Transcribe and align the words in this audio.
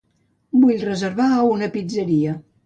Vull 0.61 0.81
reservar 0.85 1.27
a 1.35 1.45
una 1.51 1.69
pizzeria. 1.77 2.35